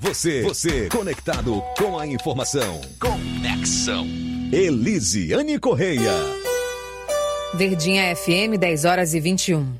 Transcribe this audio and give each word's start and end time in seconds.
Você, 0.00 0.42
você, 0.42 0.88
conectado 0.88 1.60
com 1.76 1.98
a 1.98 2.06
informação. 2.06 2.80
Conexão. 3.00 4.06
Elisiane 4.52 5.58
Correia. 5.58 6.12
Verdinha 7.54 8.14
FM, 8.14 8.56
10 8.60 8.84
horas 8.84 9.12
e 9.12 9.18
21. 9.18 9.74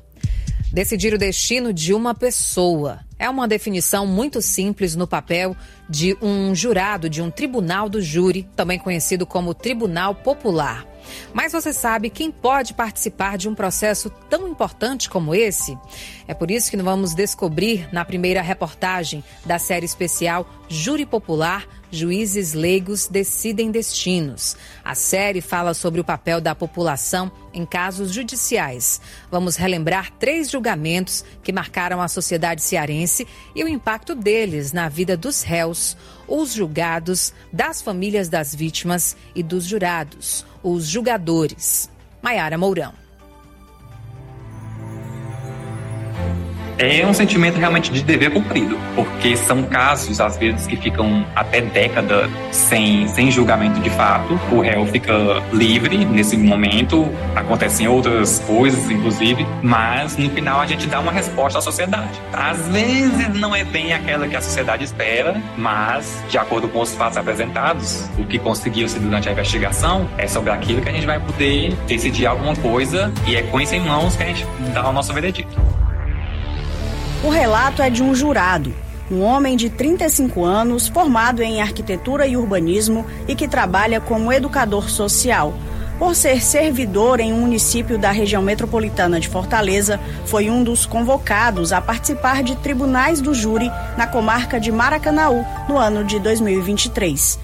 Decidir 0.73 1.13
o 1.13 1.17
destino 1.17 1.71
de 1.71 1.93
uma 1.93 2.13
pessoa. 2.13 2.99
É 3.17 3.29
uma 3.29 3.47
definição 3.47 4.05
muito 4.05 4.41
simples 4.41 4.93
no 4.93 5.07
papel 5.07 5.55
de 5.89 6.17
um 6.21 6.53
jurado 6.53 7.09
de 7.09 7.21
um 7.21 7.31
tribunal 7.31 7.87
do 7.87 8.01
júri, 8.01 8.45
também 8.57 8.77
conhecido 8.77 9.25
como 9.25 9.53
Tribunal 9.53 10.13
Popular. 10.13 10.85
Mas 11.33 11.51
você 11.51 11.73
sabe 11.73 12.09
quem 12.09 12.31
pode 12.31 12.73
participar 12.73 13.37
de 13.37 13.47
um 13.47 13.55
processo 13.55 14.09
tão 14.29 14.47
importante 14.47 15.09
como 15.09 15.33
esse? 15.35 15.77
É 16.27 16.33
por 16.33 16.49
isso 16.51 16.69
que 16.69 16.77
nós 16.77 16.85
vamos 16.85 17.13
descobrir 17.13 17.87
na 17.91 18.05
primeira 18.05 18.41
reportagem 18.41 19.23
da 19.45 19.59
série 19.59 19.85
especial 19.85 20.47
Júri 20.67 21.05
Popular 21.05 21.67
Juízes 21.91 22.53
Leigos 22.53 23.07
Decidem 23.07 23.71
Destinos. 23.71 24.55
A 24.83 24.93
série 24.93 25.41
fala 25.41 25.73
sobre 25.73 25.99
o 25.99 26.03
papel 26.03 26.39
da 26.39 26.53
população 26.53 27.31
em 27.51 27.65
casos 27.65 28.13
judiciais. 28.13 29.01
Vamos 29.31 29.55
relembrar 29.55 30.11
três 30.19 30.51
julgamentos 30.51 31.25
que 31.43 31.51
marcaram 31.51 31.99
a 31.99 32.07
sociedade 32.07 32.61
cearense 32.61 33.27
e 33.55 33.63
o 33.63 33.67
impacto 33.67 34.13
deles 34.13 34.71
na 34.71 34.87
vida 34.87 35.17
dos 35.17 35.41
réus, 35.41 35.97
os 36.27 36.53
julgados, 36.53 37.33
das 37.51 37.81
famílias 37.81 38.29
das 38.29 38.53
vítimas 38.53 39.17
e 39.33 39.41
dos 39.41 39.65
jurados, 39.65 40.45
os 40.63 40.85
julgadores. 40.87 41.89
Maiara 42.21 42.57
Mourão. 42.57 43.08
É 46.79 47.05
um 47.05 47.13
sentimento 47.13 47.57
realmente 47.57 47.91
de 47.91 48.01
dever 48.01 48.31
cumprido, 48.31 48.77
porque 48.95 49.35
são 49.35 49.63
casos, 49.63 50.21
às 50.21 50.37
vezes, 50.37 50.65
que 50.65 50.77
ficam 50.77 51.25
até 51.35 51.59
década 51.59 52.29
sem, 52.51 53.05
sem 53.09 53.29
julgamento 53.29 53.81
de 53.81 53.89
fato. 53.89 54.39
O 54.49 54.61
réu 54.61 54.85
fica 54.85 55.13
livre 55.51 56.05
nesse 56.05 56.37
momento, 56.37 57.09
acontecem 57.35 57.87
outras 57.87 58.39
coisas, 58.47 58.89
inclusive, 58.89 59.45
mas 59.61 60.15
no 60.15 60.29
final 60.29 60.61
a 60.61 60.65
gente 60.65 60.87
dá 60.87 61.01
uma 61.01 61.11
resposta 61.11 61.59
à 61.59 61.61
sociedade. 61.61 62.19
Às 62.31 62.65
vezes 62.69 63.27
não 63.33 63.53
é 63.53 63.65
bem 63.65 63.91
aquela 63.91 64.27
que 64.27 64.35
a 64.35 64.41
sociedade 64.41 64.85
espera, 64.85 65.41
mas, 65.57 66.23
de 66.29 66.37
acordo 66.37 66.69
com 66.69 66.79
os 66.79 66.95
fatos 66.95 67.17
apresentados, 67.17 68.09
o 68.17 68.23
que 68.23 68.39
conseguiu-se 68.39 68.97
durante 68.99 69.27
a 69.27 69.33
investigação 69.33 70.09
é 70.17 70.27
sobre 70.27 70.51
aquilo 70.51 70.81
que 70.81 70.87
a 70.87 70.93
gente 70.93 71.05
vai 71.05 71.19
poder 71.19 71.73
decidir 71.87 72.25
alguma 72.25 72.55
coisa 72.55 73.11
e 73.27 73.35
é 73.35 73.41
com 73.43 73.59
isso 73.59 73.75
em 73.75 73.81
mãos 73.81 74.15
que 74.15 74.23
a 74.23 74.27
gente 74.27 74.45
dá 74.73 74.87
o 74.87 74.93
nosso 74.93 75.11
veredito. 75.13 75.78
O 77.21 77.27
relato 77.27 77.81
é 77.81 77.89
de 77.89 78.01
um 78.01 78.15
jurado, 78.15 78.73
um 79.11 79.21
homem 79.21 79.57
de 79.57 79.69
35 79.69 80.45
anos, 80.45 80.87
formado 80.87 81.41
em 81.41 81.61
arquitetura 81.61 82.25
e 82.25 82.37
urbanismo 82.37 83.05
e 83.27 83.35
que 83.35 83.45
trabalha 83.45 83.99
como 83.99 84.31
educador 84.31 84.89
social. 84.89 85.53
Por 85.97 86.15
ser 86.15 86.41
servidor 86.41 87.19
em 87.19 87.33
um 87.33 87.41
município 87.41 87.97
da 87.97 88.09
região 88.09 88.41
metropolitana 88.41 89.19
de 89.19 89.27
Fortaleza, 89.27 89.99
foi 90.25 90.49
um 90.49 90.63
dos 90.63 90.85
convocados 90.85 91.73
a 91.73 91.81
participar 91.81 92.41
de 92.41 92.55
tribunais 92.55 93.19
do 93.19 93.33
júri 93.33 93.69
na 93.97 94.07
comarca 94.07 94.57
de 94.57 94.71
Maracanaú 94.71 95.43
no 95.67 95.77
ano 95.77 96.05
de 96.05 96.19
2023. 96.19 97.37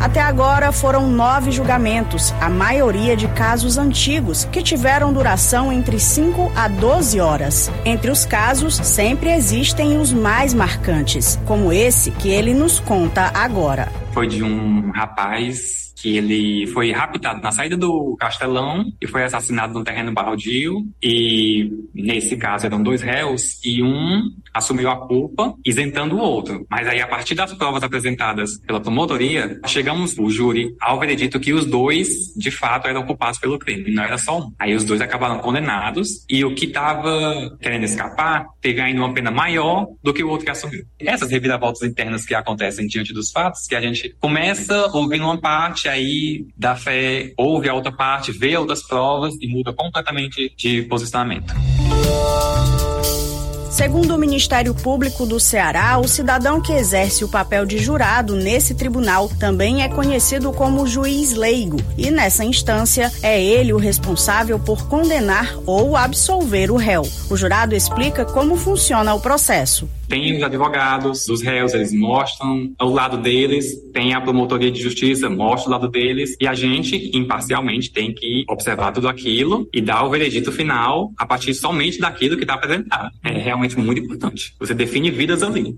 Até 0.00 0.20
agora 0.20 0.70
foram 0.70 1.08
nove 1.08 1.50
julgamentos, 1.50 2.32
a 2.40 2.48
maioria 2.48 3.16
de 3.16 3.26
casos 3.28 3.76
antigos, 3.76 4.44
que 4.44 4.62
tiveram 4.62 5.12
duração 5.12 5.72
entre 5.72 5.98
5 5.98 6.52
a 6.54 6.68
12 6.68 7.18
horas. 7.18 7.70
Entre 7.84 8.08
os 8.10 8.24
casos, 8.24 8.76
sempre 8.76 9.32
existem 9.32 9.98
os 9.98 10.12
mais 10.12 10.54
marcantes, 10.54 11.38
como 11.44 11.72
esse 11.72 12.12
que 12.12 12.28
ele 12.28 12.54
nos 12.54 12.78
conta 12.78 13.32
agora. 13.34 13.88
Foi 14.12 14.26
de 14.26 14.42
um 14.42 14.90
rapaz 14.90 15.88
que 16.00 16.16
ele 16.16 16.66
foi 16.68 16.92
raptado 16.92 17.40
na 17.40 17.50
saída 17.50 17.76
do 17.76 18.16
Castelão 18.18 18.84
e 19.00 19.06
foi 19.06 19.24
assassinado 19.24 19.74
num 19.74 19.84
terreno 19.84 20.12
baldio. 20.12 20.86
E 21.02 21.70
nesse 21.94 22.36
caso 22.36 22.66
eram 22.66 22.82
dois 22.82 23.02
réus 23.02 23.58
e 23.64 23.82
um 23.82 24.30
assumiu 24.54 24.90
a 24.90 25.06
culpa, 25.06 25.54
isentando 25.64 26.16
o 26.16 26.20
outro. 26.20 26.66
Mas 26.70 26.86
aí, 26.86 27.00
a 27.00 27.06
partir 27.06 27.34
das 27.34 27.52
provas 27.54 27.82
apresentadas 27.82 28.58
pela 28.60 28.80
promotoria, 28.80 29.60
chegamos, 29.66 30.16
o 30.18 30.28
júri, 30.30 30.74
ao 30.80 30.98
veredito 30.98 31.38
que 31.38 31.52
os 31.52 31.64
dois, 31.64 32.08
de 32.36 32.50
fato, 32.50 32.88
eram 32.88 33.04
culpados 33.04 33.38
pelo 33.38 33.58
crime, 33.58 33.92
não 33.92 34.02
era 34.02 34.18
só 34.18 34.40
um. 34.40 34.52
Aí 34.58 34.74
os 34.74 34.84
dois 34.84 35.00
acabaram 35.00 35.38
condenados 35.38 36.24
e 36.28 36.44
o 36.44 36.54
que 36.54 36.66
estava 36.66 37.56
querendo 37.60 37.84
escapar 37.84 38.46
teve 38.60 38.80
ainda 38.80 39.00
uma 39.00 39.14
pena 39.14 39.30
maior 39.30 39.86
do 40.02 40.12
que 40.12 40.24
o 40.24 40.28
outro 40.28 40.44
que 40.44 40.50
assumiu. 40.50 40.84
Essas 40.98 41.30
reviravoltas 41.30 41.82
internas 41.88 42.24
que 42.24 42.34
acontecem 42.34 42.86
diante 42.86 43.12
dos 43.12 43.30
fatos, 43.30 43.66
que 43.66 43.74
a 43.74 43.80
gente 43.80 43.97
começa 44.20 44.86
ouvindo 44.92 45.24
uma 45.24 45.38
parte, 45.38 45.88
aí 45.88 46.46
dá 46.56 46.76
fé, 46.76 47.32
ouve 47.36 47.68
a 47.68 47.74
outra 47.74 47.92
parte, 47.92 48.32
vê 48.32 48.56
outras 48.56 48.82
provas 48.82 49.34
e 49.40 49.46
muda 49.46 49.72
completamente 49.72 50.52
de 50.56 50.82
posicionamento. 50.82 51.54
Segundo 53.78 54.16
o 54.16 54.18
Ministério 54.18 54.74
Público 54.74 55.24
do 55.24 55.38
Ceará, 55.38 55.98
o 55.98 56.08
cidadão 56.08 56.60
que 56.60 56.72
exerce 56.72 57.22
o 57.22 57.28
papel 57.28 57.64
de 57.64 57.78
jurado 57.78 58.34
nesse 58.34 58.74
tribunal 58.74 59.28
também 59.38 59.84
é 59.84 59.88
conhecido 59.88 60.52
como 60.52 60.84
juiz 60.84 61.34
leigo, 61.34 61.76
e 61.96 62.10
nessa 62.10 62.44
instância 62.44 63.12
é 63.22 63.40
ele 63.40 63.72
o 63.72 63.78
responsável 63.78 64.58
por 64.58 64.88
condenar 64.88 65.54
ou 65.64 65.96
absolver 65.96 66.72
o 66.72 66.76
réu. 66.76 67.02
O 67.30 67.36
jurado 67.36 67.72
explica 67.72 68.24
como 68.24 68.56
funciona 68.56 69.14
o 69.14 69.20
processo. 69.20 69.88
Tem 70.08 70.36
os 70.36 70.42
advogados 70.42 71.26
dos 71.26 71.42
réus, 71.42 71.74
eles 71.74 71.92
mostram 71.92 72.72
o 72.80 72.88
lado 72.88 73.18
deles, 73.18 73.78
tem 73.92 74.14
a 74.14 74.20
promotoria 74.20 74.70
de 74.70 74.80
justiça, 74.80 75.28
mostra 75.28 75.68
o 75.68 75.72
lado 75.72 75.88
deles, 75.88 76.34
e 76.40 76.46
a 76.46 76.54
gente, 76.54 77.10
imparcialmente, 77.14 77.92
tem 77.92 78.14
que 78.14 78.44
observar 78.48 78.90
tudo 78.92 79.06
aquilo 79.06 79.68
e 79.72 79.82
dar 79.82 80.04
o 80.04 80.10
veredito 80.10 80.50
final 80.50 81.12
a 81.18 81.26
partir 81.26 81.52
somente 81.52 81.98
daquilo 81.98 82.36
que 82.36 82.44
está 82.44 82.54
apresentado. 82.54 83.10
É 83.22 83.32
realmente 83.32 83.78
muito 83.78 84.00
importante. 84.00 84.54
Você 84.58 84.72
define 84.72 85.10
vidas 85.10 85.42
ali. 85.42 85.76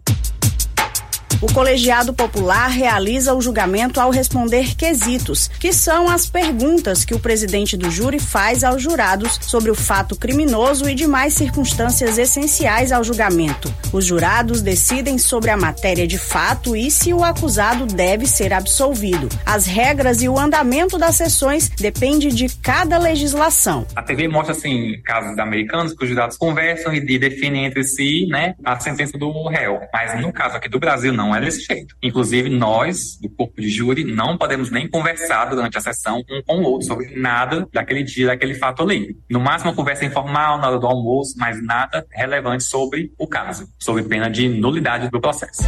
O 1.42 1.50
colegiado 1.50 2.12
popular 2.12 2.68
realiza 2.68 3.32
o 3.32 3.40
julgamento 3.40 3.98
ao 3.98 4.10
responder 4.10 4.76
quesitos, 4.76 5.48
que 5.48 5.72
são 5.72 6.06
as 6.06 6.28
perguntas 6.28 7.02
que 7.02 7.14
o 7.14 7.18
presidente 7.18 7.78
do 7.78 7.90
júri 7.90 8.18
faz 8.18 8.62
aos 8.62 8.82
jurados 8.82 9.38
sobre 9.40 9.70
o 9.70 9.74
fato 9.74 10.14
criminoso 10.14 10.86
e 10.86 10.94
demais 10.94 11.32
circunstâncias 11.32 12.18
essenciais 12.18 12.92
ao 12.92 13.02
julgamento. 13.02 13.74
Os 13.90 14.04
jurados 14.04 14.60
decidem 14.60 15.16
sobre 15.16 15.50
a 15.50 15.56
matéria 15.56 16.06
de 16.06 16.18
fato 16.18 16.76
e 16.76 16.90
se 16.90 17.14
o 17.14 17.24
acusado 17.24 17.86
deve 17.86 18.26
ser 18.26 18.52
absolvido. 18.52 19.26
As 19.46 19.64
regras 19.64 20.20
e 20.20 20.28
o 20.28 20.38
andamento 20.38 20.98
das 20.98 21.16
sessões 21.16 21.70
depende 21.70 22.28
de 22.28 22.54
cada 22.56 22.98
legislação. 22.98 23.86
A 23.96 24.02
TV 24.02 24.28
mostra 24.28 24.52
assim 24.52 25.00
casos 25.02 25.38
americanos 25.38 25.94
que 25.94 26.04
os 26.04 26.10
jurados 26.10 26.36
conversam 26.36 26.92
e 26.92 27.00
definem 27.00 27.64
entre 27.64 27.82
si, 27.82 28.26
né, 28.28 28.54
a 28.62 28.78
sentença 28.78 29.16
do 29.16 29.48
réu. 29.48 29.80
Mas 29.90 30.20
no 30.20 30.30
caso 30.30 30.56
aqui 30.56 30.68
do 30.68 30.78
Brasil 30.78 31.14
não 31.14 31.29
não 31.30 31.36
é 31.36 31.40
desse 31.40 31.62
jeito. 31.62 31.94
Inclusive, 32.02 32.50
nós, 32.50 33.16
do 33.20 33.30
corpo 33.30 33.60
de 33.60 33.68
júri, 33.68 34.02
não 34.02 34.36
podemos 34.36 34.70
nem 34.70 34.88
conversar 34.88 35.44
durante 35.46 35.78
a 35.78 35.80
sessão 35.80 36.22
um 36.28 36.42
com 36.42 36.58
o 36.58 36.62
outro 36.64 36.88
sobre 36.88 37.14
nada 37.14 37.68
daquele 37.72 38.02
dia, 38.02 38.26
daquele 38.26 38.54
fato 38.54 38.82
ali. 38.82 39.16
No 39.30 39.38
máximo, 39.38 39.70
uma 39.70 39.76
conversa 39.76 40.04
informal 40.04 40.58
na 40.58 40.68
hora 40.68 40.78
do 40.78 40.86
almoço, 40.86 41.34
mas 41.38 41.62
nada 41.64 42.04
relevante 42.10 42.64
sobre 42.64 43.12
o 43.16 43.28
caso, 43.28 43.68
sob 43.78 44.02
pena 44.02 44.28
de 44.28 44.48
nulidade 44.48 45.08
do 45.08 45.20
processo. 45.20 45.62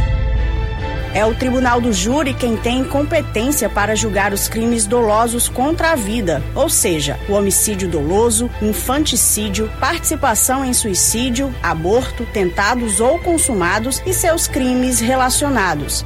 É 1.13 1.23
o 1.23 1.35
Tribunal 1.35 1.79
do 1.79 1.93
Júri 1.93 2.33
quem 2.33 2.57
tem 2.57 2.83
competência 2.83 3.69
para 3.69 3.95
julgar 3.95 4.33
os 4.33 4.47
crimes 4.47 4.87
dolosos 4.87 5.47
contra 5.47 5.91
a 5.91 5.95
vida, 5.95 6.41
ou 6.55 6.67
seja, 6.67 7.19
o 7.29 7.33
homicídio 7.33 7.87
doloso, 7.87 8.49
infanticídio, 8.59 9.69
participação 9.79 10.65
em 10.65 10.73
suicídio, 10.73 11.53
aborto, 11.61 12.25
tentados 12.33 12.99
ou 12.99 13.19
consumados 13.19 14.01
e 14.07 14.13
seus 14.13 14.47
crimes 14.47 14.99
relacionados. 14.99 16.03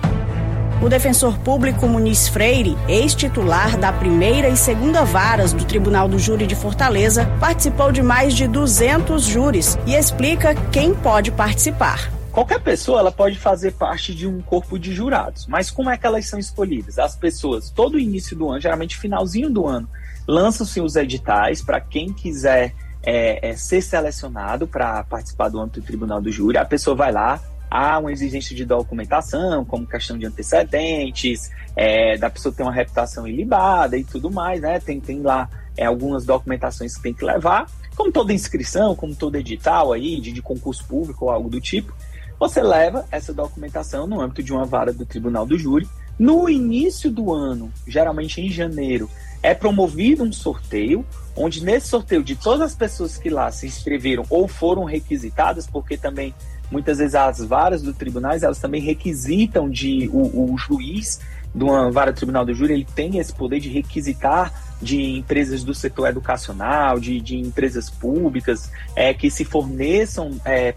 O 0.81 0.89
defensor 0.89 1.37
público 1.39 1.87
Muniz 1.87 2.27
Freire, 2.27 2.77
ex-titular 2.89 3.77
da 3.77 3.93
primeira 3.93 4.49
e 4.49 4.57
segunda 4.57 5.05
varas 5.05 5.53
do 5.53 5.63
Tribunal 5.63 6.09
do 6.09 6.19
Júri 6.19 6.45
de 6.45 6.53
Fortaleza, 6.53 7.25
participou 7.39 7.93
de 7.93 8.03
mais 8.03 8.35
de 8.35 8.45
200 8.45 9.23
júris 9.23 9.77
e 9.87 9.95
explica 9.95 10.53
quem 10.69 10.93
pode 10.93 11.31
participar. 11.31 12.16
Qualquer 12.37 12.59
pessoa 12.59 12.99
ela 12.99 13.11
pode 13.11 13.35
fazer 13.39 13.73
parte 13.73 14.13
de 14.13 14.27
um 14.27 14.43
corpo 14.43 14.77
de 14.77 14.93
jurados, 14.93 15.47
mas 15.47 15.71
como 15.71 15.89
é 15.89 15.97
que 15.97 16.05
elas 16.05 16.27
são 16.27 16.37
escolhidas? 16.37 16.99
As 16.99 17.15
pessoas, 17.15 17.71
todo 17.71 17.97
início 17.97 18.37
do 18.37 18.47
ano, 18.47 18.61
geralmente 18.61 18.95
finalzinho 18.95 19.49
do 19.49 19.65
ano, 19.65 19.89
lançam-se 20.27 20.79
os 20.79 20.95
editais 20.95 21.63
para 21.63 21.81
quem 21.81 22.13
quiser 22.13 22.75
é, 23.01 23.49
é, 23.49 23.55
ser 23.55 23.81
selecionado 23.81 24.67
para 24.67 25.03
participar 25.05 25.49
do 25.49 25.59
âmbito 25.59 25.81
do 25.81 25.87
tribunal 25.87 26.21
do 26.21 26.31
júri. 26.31 26.59
A 26.59 26.63
pessoa 26.63 26.95
vai 26.95 27.11
lá, 27.11 27.41
há 27.71 27.97
uma 27.97 28.11
exigência 28.11 28.55
de 28.55 28.65
documentação, 28.65 29.65
como 29.65 29.87
questão 29.87 30.15
de 30.15 30.27
antecedentes, 30.27 31.49
é, 31.75 32.19
da 32.19 32.29
pessoa 32.29 32.53
ter 32.53 32.61
uma 32.61 32.71
reputação 32.71 33.27
ilibada 33.27 33.97
e 33.97 34.03
tudo 34.03 34.29
mais, 34.29 34.61
né? 34.61 34.79
Tem, 34.79 34.99
tem 34.99 35.23
lá 35.23 35.49
é, 35.75 35.85
algumas 35.85 36.23
documentações 36.23 36.97
que 36.97 37.01
tem 37.01 37.15
que 37.15 37.25
levar, 37.25 37.65
como 37.95 38.11
toda 38.11 38.31
inscrição, 38.31 38.95
como 38.95 39.15
todo 39.15 39.37
edital 39.37 39.91
aí 39.91 40.21
de, 40.21 40.31
de 40.31 40.41
concurso 40.43 40.85
público 40.85 41.25
ou 41.25 41.31
algo 41.31 41.49
do 41.49 41.59
tipo. 41.59 41.91
Você 42.39 42.61
leva 42.61 43.05
essa 43.11 43.33
documentação 43.33 44.05
no 44.05 44.21
âmbito 44.21 44.43
de 44.43 44.53
uma 44.53 44.65
vara 44.65 44.93
do 44.93 45.05
Tribunal 45.05 45.45
do 45.45 45.57
Júri. 45.57 45.87
No 46.19 46.49
início 46.49 47.11
do 47.11 47.31
ano, 47.31 47.71
geralmente 47.87 48.41
em 48.41 48.49
janeiro, 48.49 49.09
é 49.41 49.53
promovido 49.53 50.23
um 50.23 50.31
sorteio, 50.31 51.05
onde 51.35 51.63
nesse 51.63 51.87
sorteio 51.87 52.23
de 52.23 52.35
todas 52.35 52.61
as 52.61 52.75
pessoas 52.75 53.17
que 53.17 53.29
lá 53.29 53.51
se 53.51 53.67
inscreveram 53.67 54.23
ou 54.29 54.47
foram 54.47 54.83
requisitadas, 54.83 55.67
porque 55.67 55.97
também 55.97 56.33
muitas 56.71 56.97
vezes 56.97 57.15
as 57.15 57.39
varas 57.39 57.81
do 57.81 57.93
tribunais 57.93 58.43
elas 58.43 58.59
também 58.59 58.81
requisitam 58.81 59.69
de 59.69 60.09
o, 60.11 60.53
o 60.53 60.57
juiz 60.57 61.19
de 61.55 61.63
uma 61.63 61.89
vara 61.89 62.11
tribunal 62.11 62.45
do 62.45 62.53
júri 62.53 62.73
ele 62.73 62.87
tem 62.95 63.17
esse 63.17 63.33
poder 63.33 63.59
de 63.59 63.69
requisitar 63.69 64.53
de 64.81 65.17
empresas 65.17 65.63
do 65.63 65.73
setor 65.73 66.09
educacional, 66.09 66.99
de, 66.99 67.19
de 67.19 67.37
empresas 67.37 67.89
públicas, 67.89 68.69
é, 68.95 69.13
que 69.13 69.31
se 69.31 69.43
forneçam 69.43 70.39
é, 70.45 70.75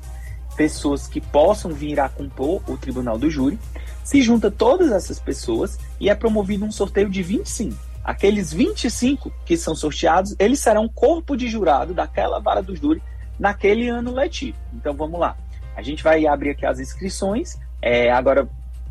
pessoas 0.57 1.07
que 1.07 1.21
possam 1.21 1.73
vir 1.73 2.01
a 2.01 2.09
compor 2.09 2.63
o 2.69 2.77
tribunal 2.77 3.19
do 3.19 3.31
júri, 3.31 3.59
se 4.05 4.23
junta 4.23 4.51
todas 4.51 4.91
essas 4.91 5.19
pessoas 5.19 5.79
e 5.99 6.09
é 6.09 6.15
promovido 6.15 6.65
um 6.65 6.73
sorteio 6.73 7.09
de 7.09 7.23
25. 7.23 7.77
Aqueles 8.03 8.53
25 8.53 9.33
que 9.45 9.57
são 9.57 9.75
sorteados, 9.75 10.35
eles 10.39 10.59
serão 10.59 10.89
corpo 10.89 11.37
de 11.37 11.49
jurado 11.49 11.95
daquela 11.95 12.41
vara 12.41 12.63
do 12.63 12.75
júri 12.75 13.03
naquele 13.39 13.89
ano 13.89 14.13
letivo. 14.13 14.57
Então 14.75 14.95
vamos 14.95 15.21
lá. 15.21 15.37
A 15.77 15.83
gente 15.83 16.03
vai 16.03 16.27
abrir 16.27 16.51
aqui 16.51 16.67
as 16.67 16.79
inscrições. 16.79 17.59
É, 17.81 18.11
agora, 18.11 18.49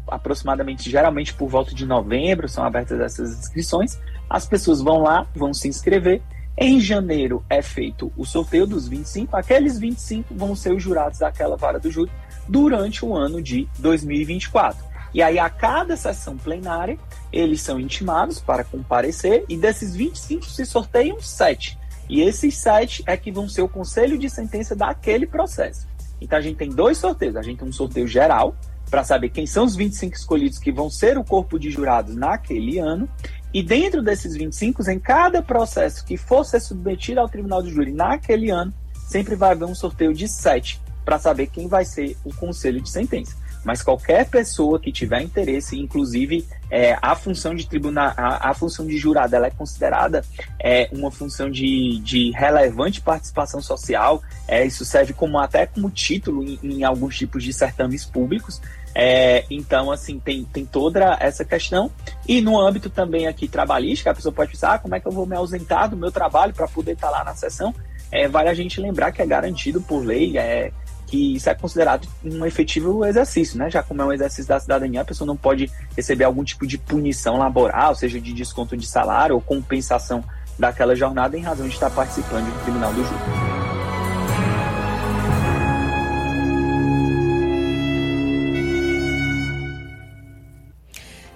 aproximadamente, 0.08 0.90
geralmente 0.90 1.34
por 1.34 1.50
volta 1.50 1.74
de 1.74 1.86
novembro, 1.86 2.48
são 2.48 2.64
abertas 2.64 3.00
essas 3.00 3.38
inscrições. 3.40 4.00
As 4.30 4.48
pessoas 4.48 4.82
vão 4.82 5.00
lá, 5.00 5.28
vão 5.36 5.54
se 5.54 5.68
inscrever 5.68 6.22
em 6.62 6.78
janeiro 6.78 7.42
é 7.50 7.62
feito 7.62 8.12
o 8.18 8.26
sorteio 8.26 8.68
dos 8.68 8.86
25, 8.86 9.34
aqueles 9.38 9.80
25 9.80 10.36
vão 10.36 10.54
ser 10.54 10.74
os 10.74 10.84
jurados 10.84 11.20
daquela 11.20 11.56
vara 11.56 11.80
do 11.80 11.90
júri 11.90 12.12
durante 12.50 13.06
o 13.06 13.16
ano 13.16 13.42
de 13.42 13.66
2024. 13.80 14.84
E 15.14 15.24
aí, 15.24 15.40
a 15.40 15.50
cada 15.50 15.96
sessão 15.96 16.38
plenária, 16.38 17.00
eles 17.32 17.62
são 17.62 17.80
intimados 17.80 18.42
para 18.42 18.66
comparecer, 18.66 19.46
e 19.48 19.56
desses 19.56 19.96
25 19.96 20.46
se 20.46 20.66
sorteiam 20.66 21.22
7. 21.22 21.80
E 22.10 22.22
esses 22.22 22.58
7 22.58 23.04
é 23.08 23.16
que 23.16 23.32
vão 23.32 23.48
ser 23.48 23.62
o 23.62 23.70
conselho 23.70 24.18
de 24.18 24.30
sentença 24.30 24.76
daquele 24.76 25.26
processo. 25.26 25.88
Então, 26.20 26.38
a 26.38 26.42
gente 26.42 26.58
tem 26.58 26.70
dois 26.70 26.98
sorteios: 26.98 27.38
a 27.38 27.42
gente 27.42 27.60
tem 27.60 27.70
um 27.70 27.74
sorteio 27.74 28.08
geral, 28.08 28.56
para 28.90 29.04
saber 29.04 29.30
quem 29.30 29.46
são 29.46 29.66
os 29.66 29.76
25 29.76 30.16
escolhidos 30.16 30.58
que 30.58 30.72
vão 30.72 30.90
ser 30.90 31.18
o 31.18 31.24
corpo 31.24 31.60
de 31.60 31.70
jurados 31.70 32.16
naquele 32.16 32.80
ano, 32.80 33.08
e 33.54 33.64
dentro 33.64 34.02
desses 34.02 34.36
25, 34.36 34.90
em 34.90 35.00
cada 35.00 35.42
processo 35.42 36.06
que 36.06 36.18
for 36.18 36.44
ser 36.46 36.60
submetido 36.60 37.20
ao 37.20 37.30
tribunal 37.30 37.64
de 37.64 37.72
júri 37.72 37.92
naquele 37.92 38.52
ano, 38.52 38.74
sempre 39.08 39.36
vai 39.36 39.52
haver 39.52 39.66
um 39.66 39.74
sorteio 39.74 40.14
de 40.14 40.28
sete 40.28 40.80
para 41.04 41.18
saber 41.18 41.48
quem 41.48 41.68
vai 41.68 41.84
ser 41.84 42.16
o 42.24 42.34
conselho 42.34 42.80
de 42.80 42.90
sentença. 42.90 43.36
Mas 43.64 43.82
qualquer 43.82 44.28
pessoa 44.30 44.80
que 44.80 44.92
tiver 44.92 45.22
interesse, 45.22 45.78
inclusive 45.78 46.46
é, 46.72 46.98
a 47.02 47.16
função 47.16 47.54
de 47.54 47.68
tribunal, 47.68 48.14
a, 48.16 48.50
a, 48.50 48.54
função 48.54 48.86
de 48.86 48.98
jurado, 48.98 49.36
ela 49.36 49.48
é 49.48 49.52
considerada 49.52 50.24
é, 50.60 50.88
uma 50.92 51.12
função 51.12 51.50
de, 51.50 52.00
de 52.00 52.32
relevante 52.32 53.02
participação 53.02 53.62
social. 53.62 54.22
É, 54.48 54.66
isso 54.66 54.86
serve 54.86 55.14
como 55.14 55.38
até 55.38 55.66
como 55.66 55.90
título 55.90 56.44
em, 56.44 56.60
em 56.64 56.84
alguns 56.84 57.18
tipos 57.18 57.44
de 57.44 57.52
certames 57.52 58.06
públicos. 58.06 58.62
É, 58.96 59.46
então, 59.50 59.92
assim, 59.92 60.20
tem, 60.20 60.44
tem 60.46 60.66
toda 60.66 61.18
essa 61.20 61.44
questão. 61.44 61.92
E 62.28 62.42
no 62.42 62.60
âmbito 62.60 62.90
também 62.90 63.28
aqui 63.28 63.48
trabalhístico, 63.48 64.10
a 64.10 64.14
pessoa 64.14 64.34
pode 64.34 64.52
pensar, 64.52 64.74
ah, 64.74 64.80
como 64.80 64.96
é 64.96 65.00
que 65.00 65.08
eu 65.08 65.12
vou 65.12 65.26
me 65.26 65.36
ausentar 65.36 65.90
do 65.90 65.98
meu 65.98 66.12
trabalho 66.12 66.54
para 66.54 66.68
poder 66.68 66.94
estar 66.94 67.08
tá 67.08 67.18
lá 67.18 67.24
na 67.24 67.36
sessão? 67.36 67.74
É, 68.12 68.28
vale 68.28 68.50
a 68.50 68.54
gente 68.54 68.82
lembrar 68.82 69.12
que 69.12 69.22
é 69.22 69.26
garantido 69.26 69.82
por 69.82 70.04
lei, 70.04 70.38
é, 70.38 70.72
que 71.10 71.36
isso 71.36 71.50
é 71.50 71.56
considerado 71.56 72.08
um 72.24 72.46
efetivo 72.46 73.04
exercício, 73.06 73.58
né? 73.58 73.70
Já 73.70 73.82
como 73.82 74.02
é 74.02 74.06
um 74.06 74.14
exercício 74.14 74.48
da 74.48 74.60
cidadania, 74.60 75.02
a 75.02 75.06
pessoa 75.06 75.26
não 75.26 75.36
pode 75.36 75.70
receber 75.96 76.24
algum 76.24 76.44
tipo 76.44 76.68
de 76.68 76.78
punição 76.78 77.38
laboral, 77.38 77.96
seja 77.96 78.20
de 78.22 78.32
desconto 78.32 78.78
de 78.78 78.86
salário 78.86 79.36
ou 79.36 79.42
compensação 79.42 80.24
daquela 80.58 80.96
jornada 80.96 81.38
em 81.38 81.42
razão 81.42 81.68
de 81.68 81.74
estar 81.74 81.90
participando 81.90 82.46
do 82.46 82.64
tribunal 82.64 82.94
do 82.94 83.04
júri. 83.04 83.49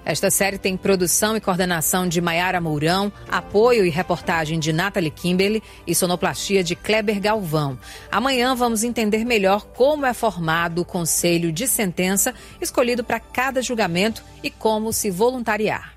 Esta 0.04 0.30
série 0.30 0.58
tem 0.58 0.76
produção 0.76 1.34
e 1.34 1.40
coordenação 1.40 2.06
de 2.06 2.20
Maiara 2.20 2.60
Mourão, 2.60 3.10
apoio 3.26 3.86
e 3.86 3.88
reportagem 3.88 4.58
de 4.58 4.70
Nathalie 4.70 5.10
Kimberly 5.10 5.62
e 5.86 5.94
sonoplastia 5.94 6.62
de 6.62 6.76
Kleber 6.76 7.18
Galvão. 7.18 7.78
Amanhã 8.12 8.54
vamos 8.54 8.84
entender 8.84 9.24
melhor 9.24 9.64
como 9.64 10.04
é 10.04 10.12
formado 10.12 10.82
o 10.82 10.84
conselho 10.84 11.50
de 11.50 11.66
sentença 11.66 12.34
escolhido 12.60 13.02
para 13.02 13.18
cada 13.18 13.62
julgamento 13.62 14.22
e 14.42 14.50
como 14.50 14.92
se 14.92 15.10
voluntariar. 15.10 15.93